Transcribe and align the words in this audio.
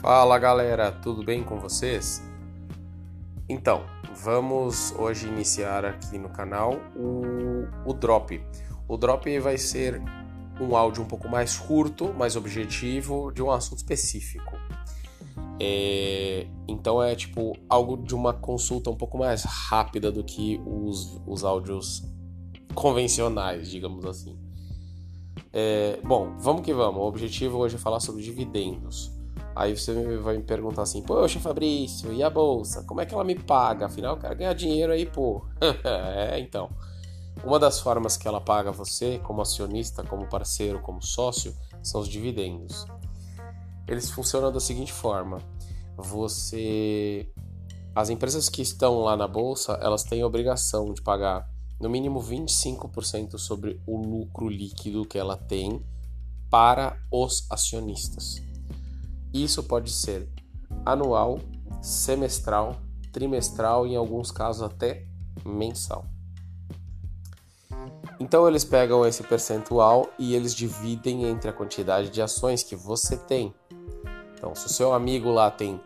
Fala 0.00 0.38
galera, 0.38 0.90
tudo 0.90 1.22
bem 1.22 1.44
com 1.44 1.60
vocês? 1.60 2.22
Então, 3.46 3.84
vamos 4.24 4.94
hoje 4.98 5.28
iniciar 5.28 5.84
aqui 5.84 6.16
no 6.16 6.30
canal 6.30 6.72
o, 6.96 7.66
o 7.84 7.92
Drop. 7.92 8.42
O 8.88 8.96
Drop 8.96 9.38
vai 9.40 9.58
ser 9.58 10.02
um 10.58 10.74
áudio 10.74 11.02
um 11.02 11.06
pouco 11.06 11.28
mais 11.28 11.58
curto, 11.58 12.14
mais 12.14 12.34
objetivo, 12.34 13.30
de 13.30 13.42
um 13.42 13.50
assunto 13.50 13.76
específico. 13.76 14.56
É, 15.60 16.46
então 16.66 17.02
é 17.02 17.14
tipo 17.14 17.52
algo 17.68 17.98
de 17.98 18.14
uma 18.14 18.32
consulta 18.32 18.88
um 18.88 18.96
pouco 18.96 19.18
mais 19.18 19.44
rápida 19.44 20.10
do 20.10 20.24
que 20.24 20.62
os, 20.64 21.20
os 21.26 21.44
áudios 21.44 22.02
convencionais, 22.74 23.70
digamos 23.70 24.06
assim. 24.06 24.38
É, 25.52 26.00
bom, 26.02 26.38
vamos 26.38 26.62
que 26.62 26.72
vamos. 26.72 27.02
O 27.02 27.04
objetivo 27.04 27.58
hoje 27.58 27.76
é 27.76 27.78
falar 27.78 28.00
sobre 28.00 28.22
dividendos. 28.22 29.19
Aí 29.60 29.76
você 29.76 30.16
vai 30.16 30.38
me 30.38 30.42
perguntar 30.42 30.80
assim, 30.80 31.02
poxa 31.02 31.38
Fabrício, 31.38 32.10
e 32.14 32.22
a 32.22 32.30
bolsa? 32.30 32.82
Como 32.84 32.98
é 33.02 33.04
que 33.04 33.12
ela 33.12 33.22
me 33.22 33.34
paga? 33.34 33.84
Afinal, 33.84 34.14
eu 34.14 34.18
quero 34.18 34.34
ganhar 34.34 34.54
dinheiro 34.54 34.90
aí, 34.90 35.04
pô. 35.04 35.44
é, 35.84 36.40
então. 36.40 36.70
Uma 37.44 37.58
das 37.58 37.78
formas 37.78 38.16
que 38.16 38.26
ela 38.26 38.40
paga 38.40 38.72
você, 38.72 39.18
como 39.18 39.42
acionista, 39.42 40.02
como 40.02 40.26
parceiro, 40.26 40.80
como 40.80 41.02
sócio, 41.02 41.54
são 41.82 42.00
os 42.00 42.08
dividendos. 42.08 42.86
Eles 43.86 44.10
funcionam 44.10 44.50
da 44.50 44.60
seguinte 44.60 44.94
forma: 44.94 45.42
você. 45.94 47.30
As 47.94 48.08
empresas 48.08 48.48
que 48.48 48.62
estão 48.62 49.00
lá 49.00 49.14
na 49.14 49.28
bolsa, 49.28 49.78
elas 49.82 50.04
têm 50.04 50.22
a 50.22 50.26
obrigação 50.26 50.94
de 50.94 51.02
pagar 51.02 51.46
no 51.78 51.90
mínimo 51.90 52.18
25% 52.18 53.36
sobre 53.36 53.78
o 53.86 53.98
lucro 53.98 54.48
líquido 54.48 55.04
que 55.04 55.18
ela 55.18 55.36
tem 55.36 55.84
para 56.48 56.98
os 57.12 57.46
acionistas. 57.50 58.49
Isso 59.32 59.62
pode 59.62 59.90
ser 59.90 60.28
anual, 60.84 61.38
semestral, 61.82 62.76
trimestral 63.12 63.86
e 63.86 63.92
em 63.92 63.96
alguns 63.96 64.30
casos 64.30 64.62
até 64.62 65.06
mensal. 65.44 66.04
Então 68.18 68.46
eles 68.46 68.64
pegam 68.64 69.06
esse 69.06 69.22
percentual 69.22 70.10
e 70.18 70.34
eles 70.34 70.54
dividem 70.54 71.24
entre 71.24 71.48
a 71.48 71.52
quantidade 71.52 72.10
de 72.10 72.20
ações 72.20 72.62
que 72.62 72.76
você 72.76 73.16
tem. 73.16 73.54
Então, 74.34 74.54
se 74.54 74.66
o 74.66 74.70
seu 74.70 74.92
amigo 74.92 75.30
lá 75.30 75.50
tem 75.50 75.80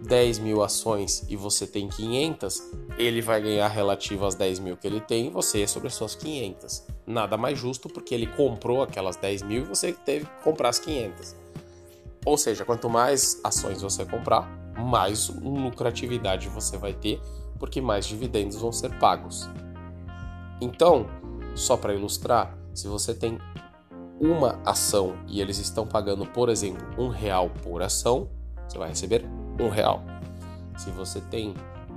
10 0.00 0.38
mil 0.38 0.62
ações 0.62 1.24
e 1.28 1.36
você 1.36 1.66
tem 1.66 1.88
500, 1.88 2.62
ele 2.98 3.20
vai 3.20 3.40
ganhar 3.40 3.68
relativo 3.68 4.26
às 4.26 4.34
10 4.34 4.58
mil 4.58 4.76
que 4.76 4.86
ele 4.86 5.00
tem 5.00 5.26
e 5.26 5.30
você 5.30 5.66
sobre 5.66 5.88
as 5.88 5.94
suas 5.94 6.14
500. 6.14 6.84
Nada 7.06 7.36
mais 7.36 7.58
justo 7.58 7.88
porque 7.88 8.14
ele 8.14 8.26
comprou 8.26 8.82
aquelas 8.82 9.16
10 9.16 9.42
mil 9.42 9.62
e 9.62 9.66
você 9.66 9.92
teve 9.92 10.26
que 10.26 10.42
comprar 10.42 10.70
as 10.70 10.78
500. 10.78 11.36
Ou 12.24 12.36
seja, 12.36 12.64
quanto 12.64 12.88
mais 12.88 13.40
ações 13.42 13.82
você 13.82 14.04
comprar, 14.04 14.48
mais 14.78 15.28
lucratividade 15.28 16.48
você 16.48 16.76
vai 16.76 16.92
ter, 16.92 17.20
porque 17.58 17.80
mais 17.80 18.06
dividendos 18.06 18.56
vão 18.56 18.72
ser 18.72 18.96
pagos. 18.98 19.48
Então, 20.60 21.06
só 21.54 21.76
para 21.76 21.94
ilustrar, 21.94 22.56
se 22.72 22.86
você 22.86 23.12
tem 23.12 23.38
uma 24.20 24.60
ação 24.64 25.16
e 25.26 25.40
eles 25.40 25.58
estão 25.58 25.86
pagando, 25.86 26.24
por 26.26 26.48
exemplo, 26.48 26.86
um 26.96 27.08
real 27.08 27.50
por 27.62 27.82
ação, 27.82 28.28
você 28.68 28.78
vai 28.78 28.88
receber 28.88 29.24
um 29.60 29.68
real. 29.68 30.02
Se 30.76 30.90
você 30.90 31.20
tem 31.20 31.54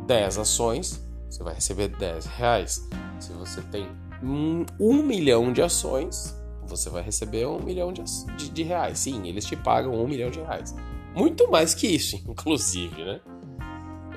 10 0.07 0.39
ações, 0.39 1.01
você 1.29 1.43
vai 1.43 1.53
receber 1.53 1.89
10 1.89 2.25
reais. 2.25 2.87
Se 3.19 3.31
você 3.33 3.61
tem 3.61 3.87
um, 4.23 4.65
um 4.79 5.03
milhão 5.03 5.53
de 5.53 5.61
ações, 5.61 6.35
você 6.65 6.89
vai 6.89 7.01
receber 7.01 7.47
um 7.47 7.59
milhão 7.59 7.93
de, 7.93 8.03
de, 8.37 8.49
de, 8.49 8.63
reais. 8.63 8.99
Sim, 8.99 9.27
eles 9.27 9.45
te 9.45 9.55
pagam 9.55 9.93
um 9.93 10.07
milhão 10.07 10.29
de 10.29 10.39
reais. 10.39 10.75
Muito 11.15 11.49
mais 11.49 11.73
que 11.73 11.87
isso, 11.87 12.15
inclusive, 12.27 13.03
né? 13.03 13.21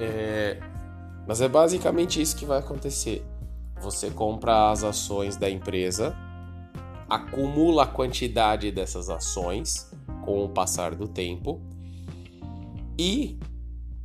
É, 0.00 0.60
mas 1.26 1.40
é 1.40 1.48
basicamente 1.48 2.20
isso 2.20 2.36
que 2.36 2.46
vai 2.46 2.58
acontecer. 2.58 3.24
Você 3.80 4.10
compra 4.10 4.70
as 4.70 4.82
ações 4.82 5.36
da 5.36 5.48
empresa, 5.48 6.16
acumula 7.08 7.84
a 7.84 7.86
quantidade 7.86 8.70
dessas 8.70 9.08
ações 9.08 9.90
com 10.24 10.44
o 10.44 10.48
passar 10.48 10.94
do 10.94 11.06
tempo 11.06 11.60
e 12.98 13.38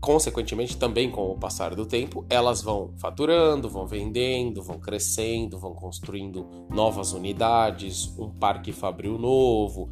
consequentemente 0.04 0.76
também 0.76 1.10
com 1.10 1.32
o 1.32 1.38
passar 1.38 1.74
do 1.74 1.86
tempo, 1.86 2.26
elas 2.30 2.62
vão 2.62 2.94
faturando, 2.98 3.70
vão 3.70 3.88
vendendo, 3.88 4.62
vão 4.62 4.78
crescendo, 4.78 5.58
vão 5.58 5.74
construindo 5.74 6.46
novas 6.70 7.14
unidades, 7.14 8.14
um 8.20 8.30
parque 8.30 8.74
fabril 8.74 9.18
novo. 9.18 9.90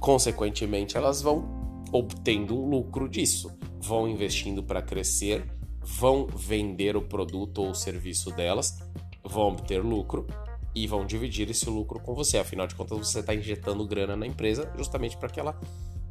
Consequentemente, 0.00 0.96
elas 0.96 1.22
vão 1.22 1.84
obtendo 1.92 2.60
um 2.60 2.68
lucro 2.68 3.08
disso, 3.08 3.56
vão 3.80 4.08
investindo 4.08 4.64
para 4.64 4.82
crescer, 4.82 5.48
vão 5.80 6.26
vender 6.26 6.96
o 6.96 7.02
produto 7.02 7.62
ou 7.62 7.70
o 7.70 7.74
serviço 7.74 8.32
delas, 8.32 8.80
vão 9.22 9.50
obter 9.50 9.80
lucro 9.80 10.26
e 10.74 10.88
vão 10.88 11.06
dividir 11.06 11.48
esse 11.48 11.70
lucro 11.70 12.00
com 12.00 12.16
você. 12.16 12.36
Afinal 12.36 12.66
de 12.66 12.74
contas, 12.74 12.98
você 12.98 13.20
está 13.20 13.32
injetando 13.32 13.86
grana 13.86 14.16
na 14.16 14.26
empresa 14.26 14.72
justamente 14.76 15.16
para 15.16 15.28
que 15.28 15.38
ela 15.38 15.56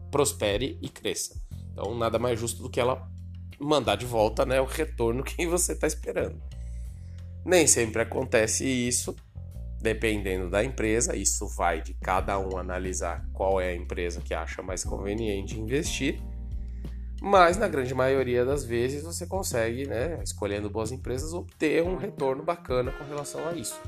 prospere 0.09 0.79
e 0.81 0.87
cresça. 0.87 1.35
Então, 1.73 1.93
nada 1.97 2.17
mais 2.17 2.39
justo 2.39 2.63
do 2.63 2.69
que 2.69 2.79
ela 2.79 3.11
mandar 3.61 3.95
de 3.95 4.05
volta 4.05 4.45
né, 4.45 4.59
o 4.59 4.65
retorno 4.65 5.23
que 5.23 5.45
você 5.45 5.73
está 5.73 5.87
esperando. 5.87 6.41
Nem 7.45 7.67
sempre 7.67 8.01
acontece 8.01 8.65
isso, 8.65 9.15
dependendo 9.79 10.49
da 10.49 10.63
empresa, 10.63 11.15
isso 11.15 11.47
vai 11.47 11.81
de 11.81 11.93
cada 11.95 12.37
um 12.39 12.57
analisar 12.57 13.25
qual 13.33 13.59
é 13.59 13.69
a 13.69 13.75
empresa 13.75 14.21
que 14.21 14.33
acha 14.33 14.61
mais 14.61 14.83
conveniente 14.83 15.59
investir. 15.59 16.21
Mas 17.21 17.55
na 17.57 17.67
grande 17.67 17.93
maioria 17.93 18.43
das 18.43 18.63
vezes 18.63 19.03
você 19.03 19.27
consegue, 19.27 19.87
né, 19.87 20.19
escolhendo 20.23 20.69
boas 20.69 20.91
empresas, 20.91 21.33
obter 21.33 21.83
um 21.83 21.95
retorno 21.95 22.43
bacana 22.43 22.91
com 22.91 23.03
relação 23.03 23.47
a 23.47 23.53
isso. 23.53 23.79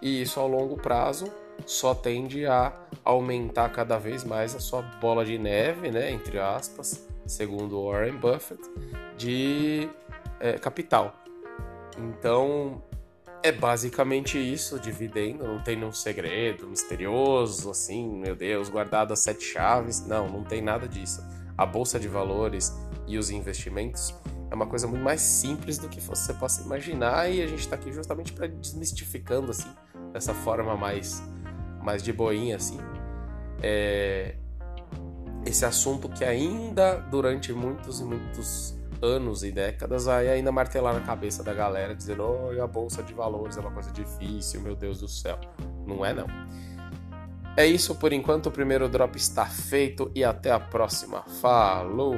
E 0.00 0.22
isso 0.22 0.38
ao 0.38 0.48
longo 0.48 0.76
prazo 0.76 1.32
só 1.66 1.94
tende 1.94 2.46
a 2.46 2.72
aumentar 3.04 3.68
cada 3.70 3.98
vez 3.98 4.24
mais 4.24 4.54
a 4.54 4.60
sua 4.60 4.82
bola 4.82 5.24
de 5.24 5.38
neve, 5.38 5.90
né, 5.90 6.10
entre 6.10 6.38
aspas, 6.38 7.04
segundo 7.26 7.84
Warren 7.84 8.16
Buffett, 8.16 8.62
de 9.16 9.88
é, 10.40 10.58
capital. 10.58 11.14
Então, 11.98 12.82
é 13.42 13.50
basicamente 13.50 14.38
isso, 14.38 14.78
dividendo, 14.78 15.44
não 15.44 15.62
tem 15.62 15.76
nenhum 15.76 15.92
segredo 15.92 16.66
misterioso, 16.68 17.70
assim, 17.70 18.08
meu 18.08 18.36
Deus, 18.36 18.68
guardado 18.68 19.12
as 19.12 19.18
sete 19.18 19.44
chaves. 19.44 20.06
Não, 20.06 20.28
não 20.28 20.44
tem 20.44 20.62
nada 20.62 20.86
disso. 20.86 21.22
A 21.58 21.66
bolsa 21.66 21.98
de 21.98 22.08
valores 22.08 22.72
e 23.06 23.18
os 23.18 23.30
investimentos 23.30 24.14
é 24.50 24.54
uma 24.54 24.66
coisa 24.66 24.86
muito 24.86 25.02
mais 25.02 25.20
simples 25.20 25.78
do 25.78 25.88
que 25.88 26.00
você 26.00 26.32
possa 26.34 26.62
imaginar 26.62 27.30
e 27.30 27.42
a 27.42 27.46
gente 27.46 27.60
está 27.60 27.74
aqui 27.74 27.90
justamente 27.90 28.32
para 28.32 28.46
desmistificando 28.46 29.50
assim, 29.50 29.70
dessa 30.12 30.34
forma 30.34 30.76
mais, 30.76 31.22
mais 31.82 32.02
de 32.02 32.12
boinha 32.12 32.56
assim. 32.56 32.78
É, 33.62 34.36
esse 35.44 35.64
assunto 35.64 36.08
que 36.08 36.24
ainda 36.24 36.96
durante 36.96 37.52
muitos 37.52 38.00
e 38.00 38.04
muitos 38.04 38.74
anos 39.02 39.42
e 39.42 39.50
décadas 39.50 40.04
vai 40.04 40.28
ainda 40.28 40.52
martelar 40.52 40.94
na 40.94 41.00
cabeça 41.00 41.42
da 41.42 41.52
galera, 41.52 41.94
dizendo: 41.94 42.22
oh, 42.22 42.62
a 42.62 42.66
bolsa 42.66 43.02
de 43.02 43.12
valores 43.12 43.56
é 43.56 43.60
uma 43.60 43.72
coisa 43.72 43.90
difícil, 43.90 44.60
meu 44.60 44.76
Deus 44.76 45.00
do 45.00 45.08
céu. 45.08 45.38
Não 45.86 46.04
é, 46.04 46.14
não. 46.14 46.26
É 47.56 47.66
isso 47.66 47.94
por 47.94 48.12
enquanto. 48.12 48.46
O 48.46 48.50
primeiro 48.50 48.88
drop 48.88 49.16
está 49.16 49.44
feito 49.44 50.10
e 50.14 50.24
até 50.24 50.50
a 50.50 50.60
próxima. 50.60 51.22
Falou! 51.40 52.16